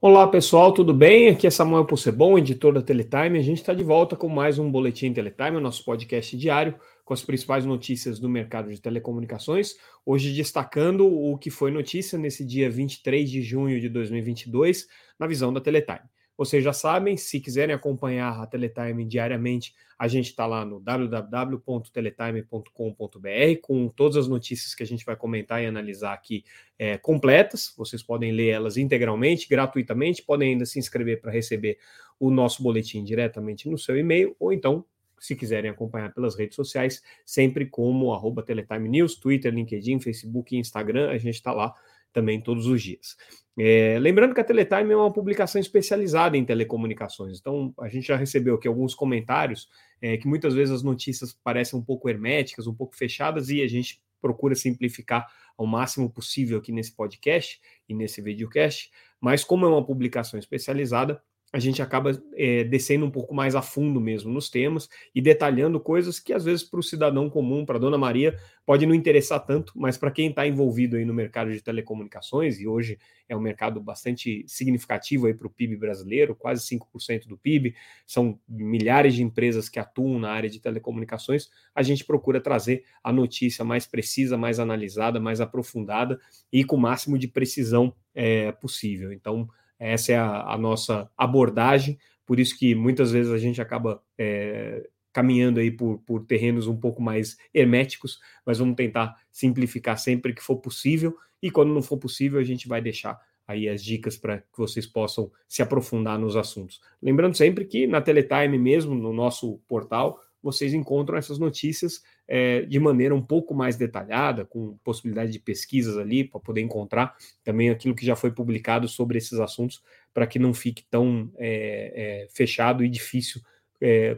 [0.00, 1.28] Olá pessoal, tudo bem?
[1.28, 3.36] Aqui é Samuel Possebon, editor da Teletime.
[3.36, 7.12] A gente está de volta com mais um Boletim Teletime, o nosso podcast diário com
[7.12, 9.74] as principais notícias do mercado de telecomunicações.
[10.06, 14.86] Hoje destacando o que foi notícia nesse dia 23 de junho de 2022,
[15.18, 16.08] na visão da Teletime.
[16.38, 23.60] Vocês já sabem, se quiserem acompanhar a Teletime diariamente, a gente está lá no www.teletime.com.br
[23.60, 26.44] com todas as notícias que a gente vai comentar e analisar aqui
[26.78, 27.74] é, completas.
[27.76, 31.76] Vocês podem ler elas integralmente, gratuitamente, podem ainda se inscrever para receber
[32.20, 34.84] o nosso boletim diretamente no seu e-mail, ou então,
[35.18, 40.60] se quiserem acompanhar pelas redes sociais, sempre como arroba Teletime News, Twitter, LinkedIn, Facebook e
[40.60, 41.74] Instagram, a gente está lá
[42.12, 43.16] também todos os dias.
[43.58, 48.16] É, lembrando que a Teletime é uma publicação especializada em telecomunicações, então a gente já
[48.16, 49.68] recebeu aqui alguns comentários
[50.00, 53.66] é, que muitas vezes as notícias parecem um pouco herméticas, um pouco fechadas, e a
[53.66, 59.68] gente procura simplificar ao máximo possível aqui nesse podcast e nesse videocast, mas como é
[59.68, 61.20] uma publicação especializada,
[61.52, 65.80] a gente acaba é, descendo um pouco mais a fundo mesmo nos temas e detalhando
[65.80, 69.72] coisas que às vezes para o cidadão comum, para dona Maria, pode não interessar tanto,
[69.74, 73.80] mas para quem está envolvido aí no mercado de telecomunicações, e hoje é um mercado
[73.80, 77.74] bastante significativo aí para o PIB brasileiro, quase 5% do PIB,
[78.06, 83.10] são milhares de empresas que atuam na área de telecomunicações, a gente procura trazer a
[83.10, 86.20] notícia mais precisa, mais analisada, mais aprofundada
[86.52, 89.12] e com o máximo de precisão é, possível.
[89.12, 94.02] Então, essa é a, a nossa abordagem, por isso que muitas vezes a gente acaba
[94.18, 100.34] é, caminhando aí por, por terrenos um pouco mais herméticos, mas vamos tentar simplificar sempre
[100.34, 104.16] que for possível, e quando não for possível, a gente vai deixar aí as dicas
[104.18, 106.80] para que vocês possam se aprofundar nos assuntos.
[107.00, 112.78] Lembrando sempre que na Teletime mesmo, no nosso portal, vocês encontram essas notícias é, de
[112.78, 117.94] maneira um pouco mais detalhada, com possibilidade de pesquisas ali, para poder encontrar também aquilo
[117.94, 119.82] que já foi publicado sobre esses assuntos,
[120.12, 123.40] para que não fique tão é, é, fechado e difícil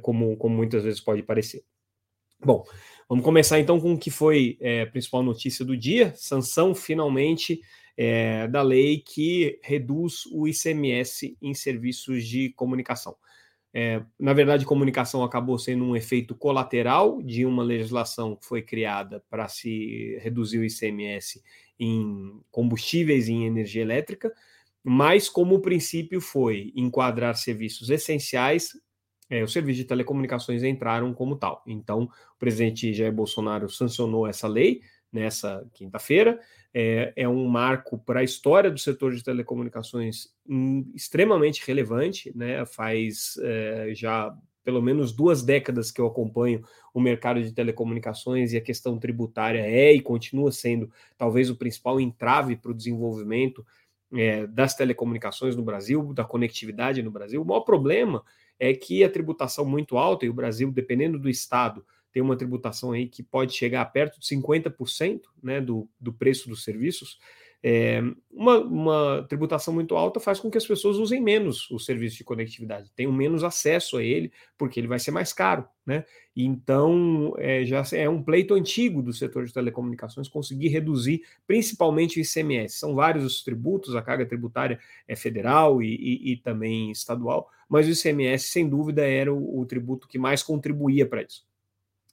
[0.01, 1.63] como, como muitas vezes pode parecer.
[2.43, 2.65] Bom,
[3.07, 7.61] vamos começar então com o que foi a principal notícia do dia: sanção finalmente
[8.51, 13.15] da lei que reduz o ICMS em serviços de comunicação.
[13.73, 19.23] É, na verdade, comunicação acabou sendo um efeito colateral de uma legislação que foi criada
[19.31, 21.41] para se reduzir o ICMS
[21.79, 24.33] em combustíveis e em energia elétrica,
[24.83, 28.71] mas como o princípio foi enquadrar serviços essenciais,
[29.29, 31.63] é, os serviços de telecomunicações entraram como tal.
[31.67, 32.05] Então,
[32.35, 34.83] o presidente Jair Bolsonaro sancionou essa lei
[35.13, 36.41] nessa quinta-feira,
[36.73, 40.29] é, é um marco para a história do setor de telecomunicações
[40.95, 42.65] extremamente relevante, né?
[42.65, 48.57] Faz é, já pelo menos duas décadas que eu acompanho o mercado de telecomunicações e
[48.57, 53.67] a questão tributária é e continua sendo talvez o principal entrave para o desenvolvimento
[54.13, 57.43] é, das telecomunicações no Brasil, da conectividade no Brasil.
[57.43, 58.23] O maior problema
[58.59, 62.93] é que a tributação muito alta, e o Brasil, dependendo do estado, tem uma tributação
[62.93, 67.19] aí que pode chegar perto de 50% né, do, do preço dos serviços,
[67.63, 68.01] é,
[68.31, 72.25] uma, uma, tributação muito alta faz com que as pessoas usem menos o serviço de
[72.25, 75.69] conectividade, tenham menos acesso a ele, porque ele vai ser mais caro.
[75.85, 76.07] Né?
[76.35, 82.23] Então, é, já é um pleito antigo do setor de telecomunicações conseguir reduzir principalmente o
[82.23, 82.79] ICMS.
[82.79, 87.87] São vários os tributos, a carga tributária é federal e, e, e também estadual, mas
[87.87, 91.50] o ICMS, sem dúvida, era o, o tributo que mais contribuía para isso.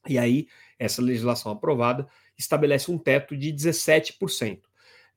[0.07, 0.47] E aí,
[0.77, 4.59] essa legislação aprovada estabelece um teto de 17%.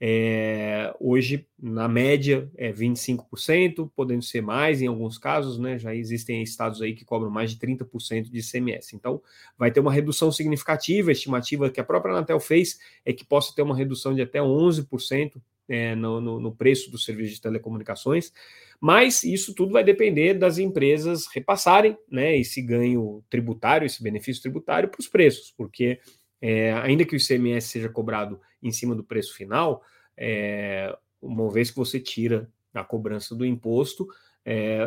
[0.02, 5.78] É, hoje, na média, é 25%, podendo ser mais em alguns casos, né?
[5.78, 8.96] Já existem estados aí que cobram mais de 30% de ICMS.
[8.96, 9.20] Então,
[9.58, 11.10] vai ter uma redução significativa.
[11.10, 14.38] A estimativa que a própria Anatel fez é que possa ter uma redução de até
[14.38, 15.32] 11%
[15.70, 18.32] é, no, no, no preço do serviço de telecomunicações.
[18.80, 24.88] Mas isso tudo vai depender das empresas repassarem né, esse ganho tributário, esse benefício tributário
[24.88, 26.00] para os preços, porque
[26.40, 29.82] é, ainda que o ICMS seja cobrado em cima do preço final,
[30.16, 34.08] é, uma vez que você tira a cobrança do imposto,
[34.44, 34.80] é,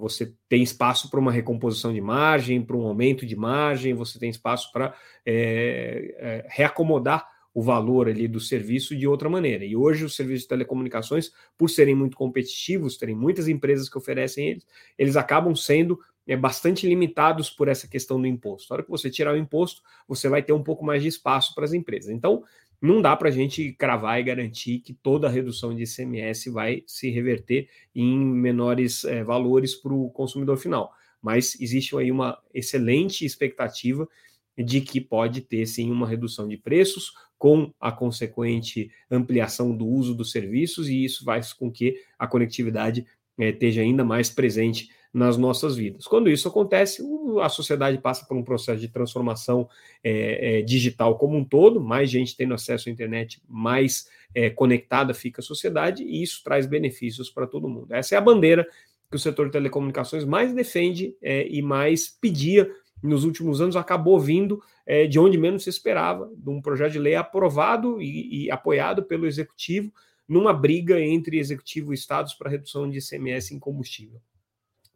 [0.00, 4.28] você tem espaço para uma recomposição de margem, para um aumento de margem, você tem
[4.28, 4.92] espaço para
[5.24, 9.64] é, é, reacomodar o valor ali do serviço de outra maneira.
[9.64, 14.50] E hoje os serviços de telecomunicações, por serem muito competitivos, terem muitas empresas que oferecem
[14.50, 14.66] eles,
[14.96, 18.68] eles acabam sendo é, bastante limitados por essa questão do imposto.
[18.70, 21.54] Na hora que você tirar o imposto, você vai ter um pouco mais de espaço
[21.54, 22.10] para as empresas.
[22.10, 22.44] Então,
[22.80, 26.84] não dá para a gente cravar e garantir que toda a redução de ICMS vai
[26.86, 30.92] se reverter em menores é, valores para o consumidor final.
[31.20, 34.08] Mas existe aí uma excelente expectativa
[34.58, 40.14] de que pode ter sim uma redução de preços com a consequente ampliação do uso
[40.14, 43.06] dos serviços e isso faz com que a conectividade
[43.38, 46.06] é, esteja ainda mais presente nas nossas vidas.
[46.06, 47.02] Quando isso acontece,
[47.42, 49.68] a sociedade passa por um processo de transformação
[50.02, 55.14] é, é, digital como um todo, mais gente tendo acesso à internet, mais é, conectada
[55.14, 57.94] fica a sociedade, e isso traz benefícios para todo mundo.
[57.94, 58.66] Essa é a bandeira
[59.10, 62.70] que o setor de telecomunicações mais defende é, e mais pedia
[63.02, 66.98] nos últimos anos, acabou vindo é, de onde menos se esperava, de um projeto de
[66.98, 69.92] lei aprovado e, e apoiado pelo executivo,
[70.26, 74.20] numa briga entre executivo e estados para redução de ICMS em combustível.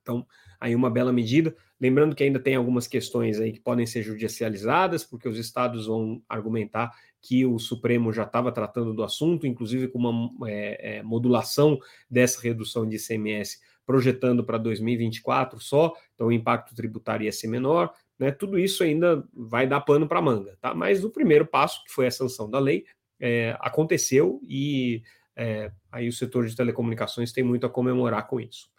[0.03, 0.27] Então,
[0.61, 1.57] aí uma bela medida.
[1.81, 6.23] Lembrando que ainda tem algumas questões aí que podem ser judicializadas, porque os estados vão
[6.29, 11.79] argumentar que o Supremo já estava tratando do assunto, inclusive com uma é, é, modulação
[12.11, 17.93] dessa redução de ICMS, projetando para 2024 só, então o impacto tributário ia ser menor.
[18.19, 18.31] Né?
[18.31, 20.73] Tudo isso ainda vai dar pano para manga, tá?
[20.75, 22.85] Mas o primeiro passo, que foi a sanção da lei,
[23.19, 25.03] é, aconteceu e
[25.37, 28.71] é, aí o setor de telecomunicações tem muito a comemorar com isso.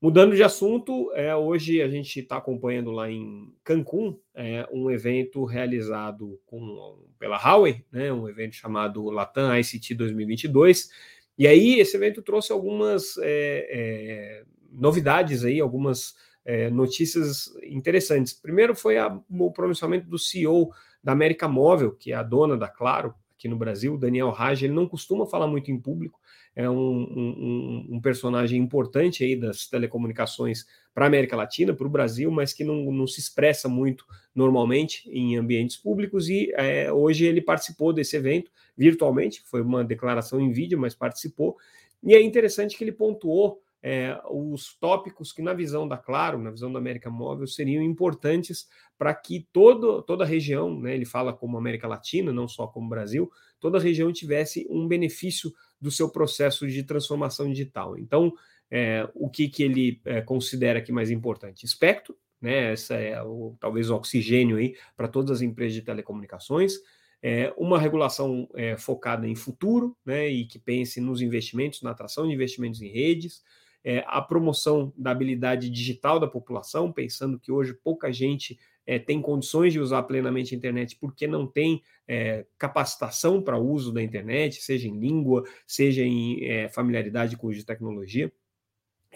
[0.00, 5.44] Mudando de assunto, é, hoje a gente está acompanhando lá em Cancún é, um evento
[5.44, 10.88] realizado com, pela Huawei, né, um evento chamado Latam ICT 2022.
[11.38, 18.32] E aí esse evento trouxe algumas é, é, novidades aí, algumas é, notícias interessantes.
[18.32, 20.70] Primeiro foi a, o pronunciamento do CEO
[21.02, 24.64] da América Móvel, que é a dona da Claro aqui no Brasil, Daniel Raj.
[24.64, 26.20] Ele não costuma falar muito em público,
[26.54, 31.90] é um, um, um, personagem importante aí das telecomunicações para a América Latina, para o
[31.90, 34.04] Brasil, mas que não, não, se expressa muito
[34.34, 36.28] normalmente em ambientes públicos.
[36.28, 41.56] E é, hoje ele participou desse evento virtualmente, foi uma declaração em vídeo, mas participou.
[42.02, 46.50] E é interessante que ele pontuou é, os tópicos que, na visão da Claro, na
[46.50, 51.32] visão da América Móvel, seriam importantes para que todo, toda a região, né, ele fala
[51.32, 53.30] como América Latina, não só como Brasil,
[53.60, 57.96] toda a região tivesse um benefício do seu processo de transformação digital.
[57.96, 58.32] Então,
[58.70, 61.64] é, o que, que ele é, considera que mais importante?
[61.64, 62.72] Espectro, né?
[62.72, 64.58] Essa é o, talvez o oxigênio
[64.96, 66.74] para todas as empresas de telecomunicações.
[67.20, 68.48] É, uma regulação
[68.78, 70.28] focada em futuro, né?
[70.28, 73.42] E que pense nos investimentos, na atração de investimentos em redes,
[73.88, 79.22] é, a promoção da habilidade digital da população, pensando que hoje pouca gente é, tem
[79.22, 84.60] condições de usar plenamente a internet porque não tem é, capacitação para uso da internet,
[84.60, 88.30] seja em língua, seja em é, familiaridade com o uso de tecnologia.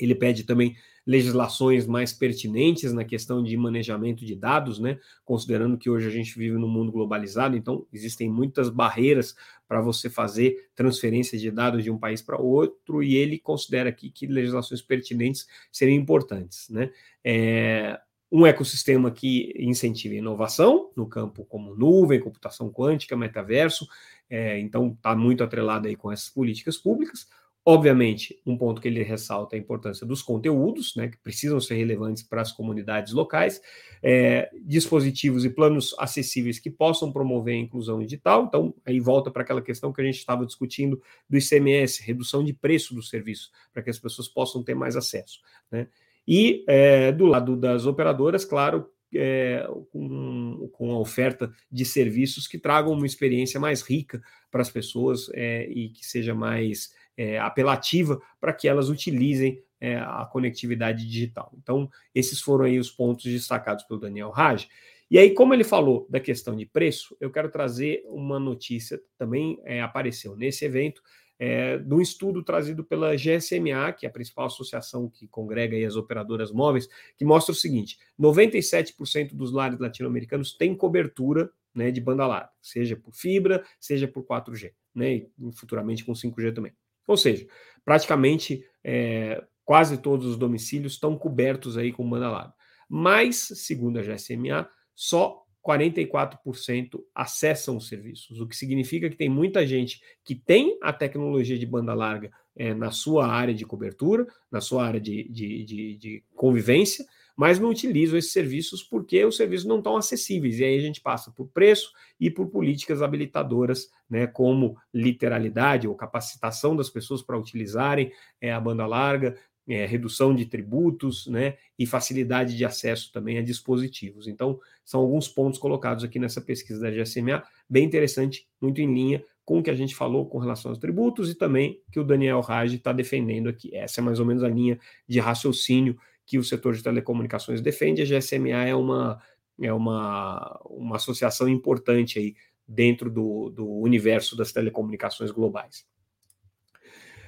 [0.02, 0.76] Ele pede também
[1.06, 4.98] legislações mais pertinentes na questão de manejamento de dados, né?
[5.24, 9.34] Considerando que hoje a gente vive num mundo globalizado, então existem muitas barreiras
[9.66, 14.10] para você fazer transferência de dados de um país para outro, e ele considera aqui
[14.10, 16.90] que legislações pertinentes seriam importantes, né?
[17.24, 17.98] É,
[18.30, 23.86] um ecossistema que incentiva inovação no campo como nuvem, computação quântica, metaverso,
[24.30, 27.28] é, então está muito atrelado aí com essas políticas públicas.
[27.64, 31.76] Obviamente, um ponto que ele ressalta é a importância dos conteúdos, né, que precisam ser
[31.76, 33.60] relevantes para as comunidades locais,
[34.02, 38.46] é, dispositivos e planos acessíveis que possam promover a inclusão digital.
[38.48, 41.00] Então, aí volta para aquela questão que a gente estava discutindo
[41.30, 45.38] do ICMS, redução de preço do serviço, para que as pessoas possam ter mais acesso.
[45.70, 45.86] Né?
[46.26, 52.58] E é, do lado das operadoras, claro, é, com, com, a oferta de serviços que
[52.58, 58.20] tragam uma experiência mais rica para as pessoas é, e que seja mais é, apelativa
[58.40, 61.52] para que elas utilizem é, a conectividade digital.
[61.60, 64.68] Então, esses foram aí os pontos destacados pelo Daniel Raj.
[65.10, 69.60] E aí, como ele falou da questão de preço, eu quero trazer uma notícia também
[69.64, 71.02] é, apareceu nesse evento
[71.38, 75.96] é, de um estudo trazido pela GSMA, que é a principal associação que congrega as
[75.96, 76.88] operadoras móveis,
[77.18, 82.94] que mostra o seguinte: 97% dos lares latino-americanos têm cobertura né, de banda larga, seja
[82.94, 86.72] por fibra, seja por 4G, né, e futuramente com 5G também.
[87.06, 87.46] Ou seja,
[87.84, 92.54] praticamente é, quase todos os domicílios estão cobertos aí com banda larga.
[92.88, 99.66] Mas, segundo a GSMA, só 44% acessam os serviços, o que significa que tem muita
[99.66, 104.60] gente que tem a tecnologia de banda larga é, na sua área de cobertura, na
[104.60, 107.06] sua área de, de, de, de convivência,
[107.42, 110.60] mas não utilizam esses serviços porque os serviços não estão acessíveis.
[110.60, 115.94] E aí a gente passa por preço e por políticas habilitadoras, né, como literalidade ou
[115.96, 121.84] capacitação das pessoas para utilizarem é, a banda larga, é, redução de tributos né, e
[121.84, 124.28] facilidade de acesso também a dispositivos.
[124.28, 129.24] Então, são alguns pontos colocados aqui nessa pesquisa da GSMA, bem interessante, muito em linha
[129.44, 132.40] com o que a gente falou com relação aos tributos e também que o Daniel
[132.40, 133.74] Raj está defendendo aqui.
[133.74, 138.02] Essa é mais ou menos a linha de raciocínio que o setor de telecomunicações defende.
[138.02, 139.20] A GSMA é uma
[139.60, 142.34] é uma, uma associação importante aí
[142.66, 145.84] dentro do, do universo das telecomunicações globais.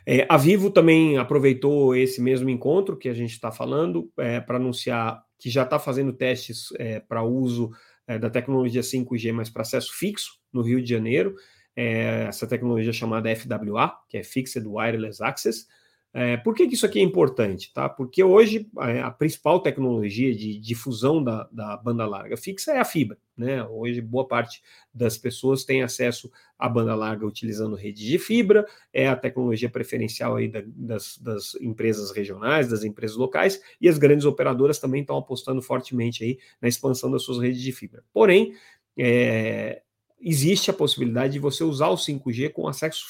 [0.07, 4.57] É, a Vivo também aproveitou esse mesmo encontro que a gente está falando é, para
[4.57, 7.71] anunciar que já está fazendo testes é, para uso
[8.07, 11.35] é, da tecnologia 5G, mas para acesso fixo no Rio de Janeiro.
[11.77, 15.67] É, essa tecnologia chamada FWA, que é Fixed Wireless Access,
[16.17, 17.73] é, por que, que, isso aqui é importante?
[17.75, 17.89] Tá?
[17.89, 22.85] Porque hoje a, a principal tecnologia de difusão da, da, banda larga fixa é a
[22.85, 23.19] fibra.
[23.37, 23.65] Né?
[23.65, 24.63] Hoje, boa parte
[24.95, 30.37] das pessoas tem acesso à banda larga utilizando rede de fibra, é a tecnologia preferencial
[30.37, 35.19] aí da, das, das, empresas regionais, das empresas locais, e as grandes operadoras também estão
[35.19, 38.05] apostando fortemente aí na expansão das suas redes de fibra.
[38.13, 38.55] Porém,
[38.97, 39.83] é,
[40.21, 43.05] existe a possibilidade de você usar o 5G com acesso,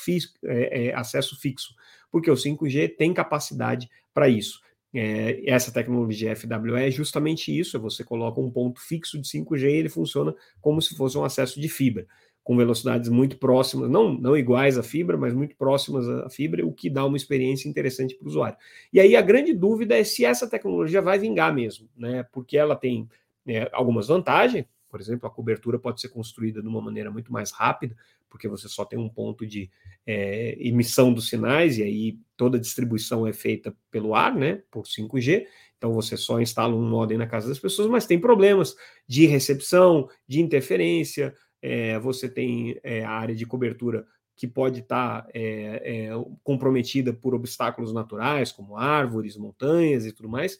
[0.44, 1.74] é, é, acesso fixo
[2.14, 4.60] porque o 5G tem capacidade para isso.
[4.94, 9.76] É, essa tecnologia FWE é justamente isso: você coloca um ponto fixo de 5G e
[9.78, 12.06] ele funciona como se fosse um acesso de fibra,
[12.44, 16.72] com velocidades muito próximas, não, não iguais à fibra, mas muito próximas à fibra, o
[16.72, 18.56] que dá uma experiência interessante para o usuário.
[18.92, 22.24] E aí a grande dúvida é se essa tecnologia vai vingar mesmo, né?
[22.30, 23.08] Porque ela tem
[23.44, 27.50] é, algumas vantagens, por exemplo, a cobertura pode ser construída de uma maneira muito mais
[27.50, 27.96] rápida,
[28.30, 29.68] porque você só tem um ponto de
[30.06, 34.84] é, emissão dos sinais, e aí toda a distribuição é feita pelo ar, né, por
[34.86, 35.46] 5G.
[35.76, 40.08] Então você só instala um modem na casa das pessoas, mas tem problemas de recepção,
[40.28, 41.34] de interferência.
[41.60, 46.10] É, você tem é, a área de cobertura que pode estar tá, é, é,
[46.44, 50.56] comprometida por obstáculos naturais, como árvores, montanhas e tudo mais.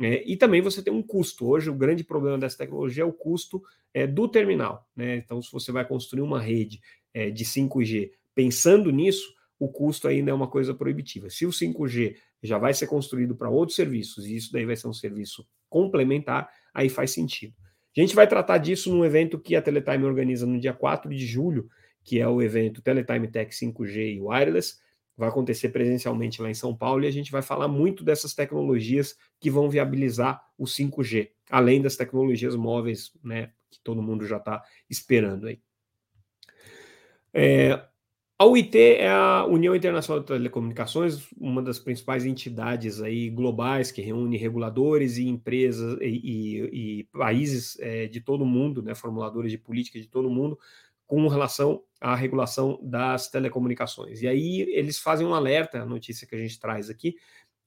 [0.00, 1.46] É, e também você tem um custo.
[1.46, 4.88] Hoje, o grande problema dessa tecnologia é o custo é, do terminal.
[4.96, 5.16] Né?
[5.16, 6.80] Então, se você vai construir uma rede
[7.12, 11.28] é, de 5G pensando nisso, o custo ainda é uma coisa proibitiva.
[11.28, 14.88] Se o 5G já vai ser construído para outros serviços, e isso daí vai ser
[14.88, 17.54] um serviço complementar, aí faz sentido.
[17.94, 21.26] A gente vai tratar disso num evento que a Teletime organiza no dia 4 de
[21.26, 21.68] julho,
[22.02, 24.78] que é o evento Teletime Tech 5G e Wireless
[25.20, 29.16] vai acontecer presencialmente lá em São Paulo e a gente vai falar muito dessas tecnologias
[29.38, 34.64] que vão viabilizar o 5G, além das tecnologias móveis, né, que todo mundo já está
[34.88, 35.60] esperando aí.
[37.34, 37.84] É,
[38.38, 44.00] a UIT é a União Internacional de Telecomunicações, uma das principais entidades aí globais que
[44.00, 49.58] reúne reguladores e empresas e, e, e países é, de todo mundo, né, formuladores de
[49.58, 50.58] política de todo mundo,
[51.10, 54.22] com relação à regulação das telecomunicações.
[54.22, 57.16] E aí eles fazem um alerta, a notícia que a gente traz aqui,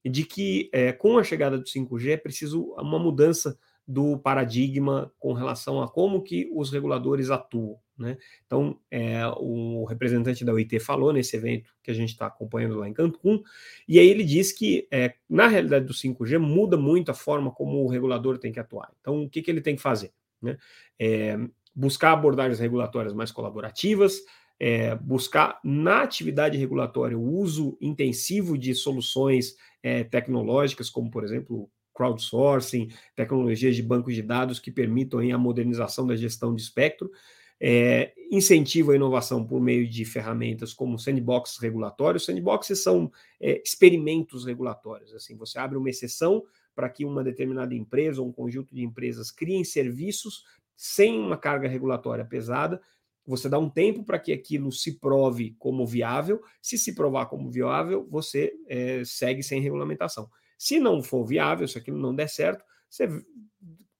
[0.06, 5.34] de que é, com a chegada do 5G é preciso uma mudança do paradigma com
[5.34, 7.78] relação a como que os reguladores atuam.
[7.98, 8.18] Né?
[8.46, 12.88] Então, é, o representante da OIT falou nesse evento que a gente está acompanhando lá
[12.88, 13.44] em Cancún,
[13.86, 17.84] e aí ele diz que, é, na realidade do 5G, muda muito a forma como
[17.84, 18.90] o regulador tem que atuar.
[19.02, 20.14] Então, o que, que ele tem que fazer?
[20.42, 20.58] Né?
[20.98, 21.38] É,
[21.76, 24.20] buscar abordagens regulatórias mais colaborativas,
[24.60, 31.70] é, buscar na atividade regulatória o uso intensivo de soluções é, tecnológicas, como, por exemplo,
[31.94, 37.12] crowdsourcing, tecnologias de bancos de dados que permitam a modernização da gestão de espectro,
[37.60, 42.26] é, incentivo a inovação por meio de ferramentas como sandboxes regulatórios.
[42.26, 45.14] Sandboxes são é, experimentos regulatórios.
[45.14, 46.44] Assim, você abre uma exceção
[46.76, 50.44] para que uma determinada empresa ou um conjunto de empresas criem serviços
[50.76, 52.82] sem uma carga regulatória pesada,
[53.26, 56.42] você dá um tempo para que aquilo se prove como viável.
[56.62, 60.30] Se se provar como viável, você é, segue sem regulamentação.
[60.58, 63.08] Se não for viável, se aquilo não der certo, você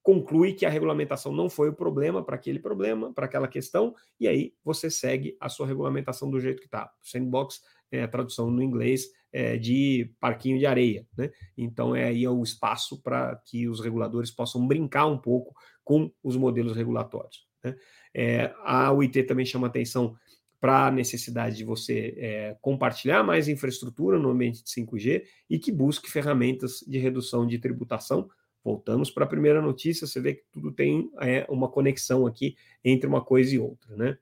[0.02, 4.28] conclui que a regulamentação não foi o problema para aquele problema, para aquela questão, e
[4.28, 6.92] aí você segue a sua regulamentação do jeito que está.
[7.02, 11.28] Sandbox é a tradução no inglês é, de parquinho de areia, né?
[11.58, 16.36] Então é aí o espaço para que os reguladores possam brincar um pouco com os
[16.36, 17.44] modelos regulatórios.
[17.62, 17.76] Né?
[18.14, 20.14] É, a UIT também chama atenção
[20.60, 25.72] para a necessidade de você é, compartilhar mais infraestrutura no ambiente de 5G e que
[25.72, 28.30] busque ferramentas de redução de tributação.
[28.62, 33.08] Voltamos para a primeira notícia, você vê que tudo tem é, uma conexão aqui entre
[33.08, 33.96] uma coisa e outra.
[33.96, 34.16] Né?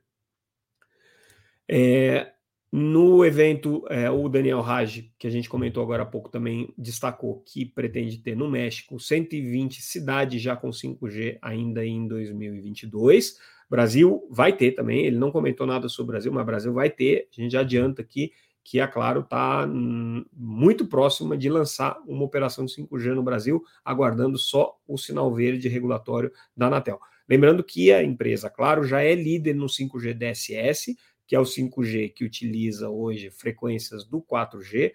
[1.69, 2.33] É,
[2.75, 7.43] no evento, é, o Daniel Raj, que a gente comentou agora há pouco, também destacou
[7.45, 13.37] que pretende ter no México 120 cidades já com 5G ainda em 2022.
[13.69, 17.29] Brasil vai ter também, ele não comentou nada sobre o Brasil, mas Brasil vai ter.
[17.37, 18.33] A gente já adianta aqui
[18.65, 23.63] que a Claro está hum, muito próxima de lançar uma operação de 5G no Brasil,
[23.85, 26.99] aguardando só o sinal verde regulatório da Anatel.
[27.29, 30.97] Lembrando que a empresa, claro, já é líder no 5G DSS,
[31.33, 34.93] que é o 5G, que utiliza hoje frequências do 4G.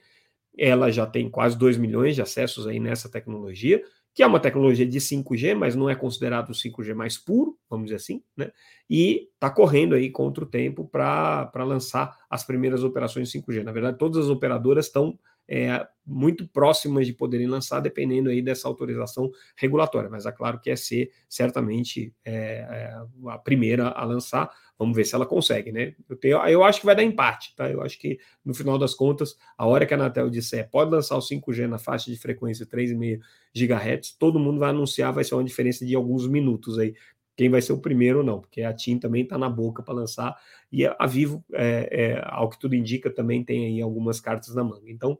[0.56, 3.82] Ela já tem quase 2 milhões de acessos aí nessa tecnologia,
[4.14, 7.86] que é uma tecnologia de 5G, mas não é considerado o 5G mais puro, vamos
[7.86, 8.52] dizer assim, né?
[8.88, 13.64] E está correndo aí contra o tempo para lançar as primeiras operações 5G.
[13.64, 18.68] Na verdade, todas as operadoras estão é, muito próximas de poderem lançar, dependendo aí dessa
[18.68, 20.10] autorização regulatória.
[20.10, 22.98] Mas é claro que é ser certamente é, é,
[23.30, 24.50] a primeira a lançar.
[24.78, 25.96] Vamos ver se ela consegue, né?
[26.08, 27.70] Eu, tenho, eu acho que vai dar empate, tá?
[27.70, 31.18] Eu acho que no final das contas, a hora que a Anatel disser pode lançar
[31.18, 33.20] o 5G na faixa de frequência 3,5
[33.56, 36.94] GHz, todo mundo vai anunciar, vai ser uma diferença de alguns minutos aí
[37.38, 39.94] quem vai ser o primeiro ou não, porque a TIM também está na boca para
[39.94, 40.36] lançar,
[40.72, 44.64] e a Vivo, é, é, ao que tudo indica, também tem aí algumas cartas na
[44.64, 44.90] manga.
[44.90, 45.18] Então,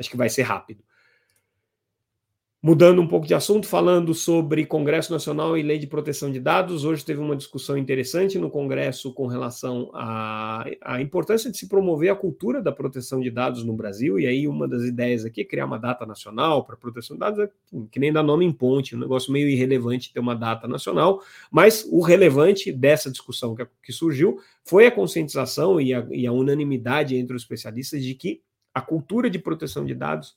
[0.00, 0.82] acho que vai ser rápido.
[2.62, 6.84] Mudando um pouco de assunto, falando sobre Congresso Nacional e Lei de Proteção de Dados,
[6.84, 12.10] hoje teve uma discussão interessante no Congresso com relação à, à, importância de se promover
[12.10, 15.44] a cultura da proteção de dados no Brasil, e aí uma das ideias aqui é
[15.44, 17.50] criar uma data nacional para proteção de dados, é
[17.90, 21.88] que nem dar nome em ponte, um negócio meio irrelevante ter uma data nacional, mas
[21.90, 27.16] o relevante dessa discussão que, que surgiu foi a conscientização e a, e a unanimidade
[27.16, 28.42] entre os especialistas de que
[28.74, 30.36] a cultura de proteção de dados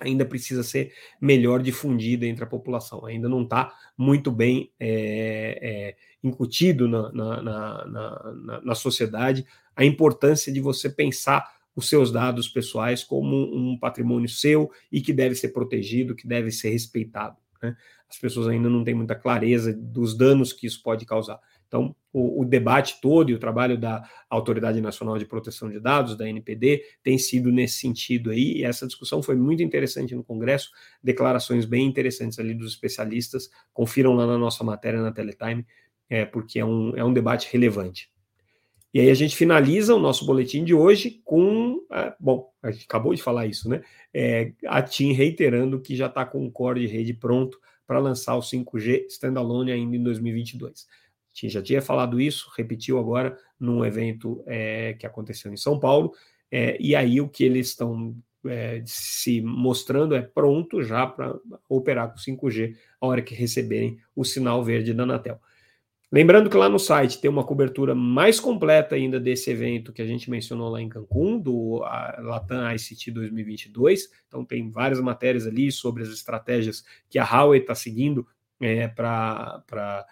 [0.00, 5.96] ainda precisa ser melhor difundida entre a população, ainda não está muito bem é, é,
[6.22, 13.02] incutido na, na, na, na, sociedade a importância de você pensar os seus dados pessoais
[13.04, 17.36] como um patrimônio seu e que deve ser protegido, que deve ser respeitado.
[17.62, 17.76] Né?
[18.08, 21.40] As pessoas ainda não têm muita clareza dos danos que isso pode causar.
[21.66, 26.16] Então, o, o, debate todo e o trabalho da Autoridade Nacional de Proteção de Dados,
[26.16, 30.70] da NPD, tem sido nesse sentido aí, e essa discussão foi muito interessante no Congresso,
[31.02, 35.64] declarações bem interessantes ali dos especialistas, confiram lá na nossa matéria na Teletime,
[36.10, 38.10] é, porque é um, é um debate relevante.
[38.92, 42.84] E aí a gente finaliza o nosso boletim de hoje com, é, bom, a gente
[42.84, 43.82] acabou de falar isso, né?
[44.12, 48.34] É, a TIM reiterando que já está com o core de rede pronto para lançar
[48.34, 50.86] o 5G standalone ainda em 2022
[51.46, 56.14] já tinha falado isso, repetiu agora num evento é, que aconteceu em São Paulo,
[56.50, 61.36] é, e aí o que eles estão é, se mostrando é pronto já para
[61.68, 65.38] operar com 5G a hora que receberem o sinal verde da Anatel.
[66.10, 70.06] Lembrando que lá no site tem uma cobertura mais completa ainda desse evento que a
[70.06, 71.80] gente mencionou lá em Cancún, do
[72.20, 74.08] Latam ICT 2022.
[74.26, 78.26] Então, tem várias matérias ali sobre as estratégias que a Huawei está seguindo
[78.58, 80.06] é, para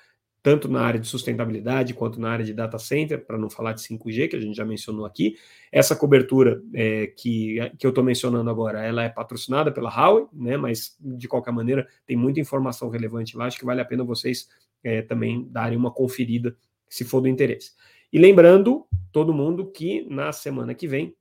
[0.46, 3.80] tanto na área de sustentabilidade quanto na área de data center, para não falar de
[3.80, 5.36] 5G, que a gente já mencionou aqui.
[5.72, 10.56] Essa cobertura é, que, que eu estou mencionando agora, ela é patrocinada pela Huawei, né,
[10.56, 14.48] mas de qualquer maneira tem muita informação relevante lá, acho que vale a pena vocês
[14.84, 16.56] é, também darem uma conferida,
[16.88, 17.72] se for do interesse.
[18.12, 21.12] E lembrando todo mundo que na semana que vem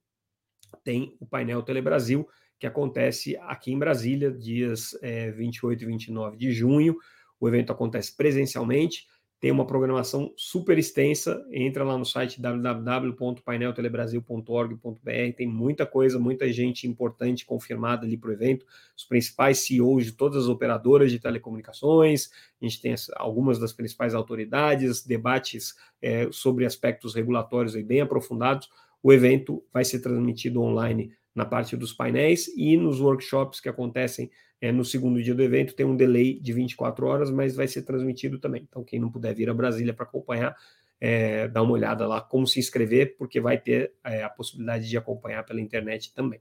[0.83, 6.51] tem o painel Telebrasil, que acontece aqui em Brasília, dias é, 28 e 29 de
[6.51, 6.95] junho.
[7.39, 9.07] O evento acontece presencialmente
[9.45, 11.45] tem uma programação super extensa.
[11.51, 18.33] Entra lá no site www.paineltelebrasil.org.br, tem muita coisa, muita gente importante confirmada ali para o
[18.33, 18.65] evento,
[18.97, 24.15] os principais CEOs de todas as operadoras de telecomunicações, a gente tem algumas das principais
[24.15, 28.67] autoridades, debates é, sobre aspectos regulatórios bem aprofundados.
[29.03, 34.31] O evento vai ser transmitido online na parte dos painéis e nos workshops que acontecem
[34.61, 35.75] é, no segundo dia do evento.
[35.75, 38.65] Tem um delay de 24 horas, mas vai ser transmitido também.
[38.67, 40.55] Então, quem não puder vir a Brasília para acompanhar,
[40.99, 44.97] é, dá uma olhada lá como se inscrever, porque vai ter é, a possibilidade de
[44.97, 46.39] acompanhar pela internet também.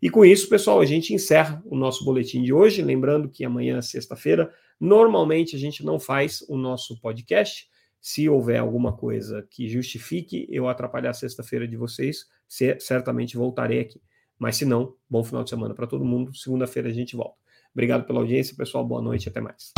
[0.00, 2.82] E com isso, pessoal, a gente encerra o nosso boletim de hoje.
[2.82, 7.70] Lembrando que amanhã, sexta-feira, normalmente a gente não faz o nosso podcast.
[8.00, 12.26] Se houver alguma coisa que justifique eu atrapalhar a sexta-feira de vocês,
[12.80, 14.00] certamente voltarei aqui.
[14.42, 16.34] Mas se não, bom final de semana para todo mundo.
[16.34, 17.36] Segunda-feira a gente volta.
[17.72, 18.84] Obrigado pela audiência, pessoal.
[18.84, 19.70] Boa noite até mais.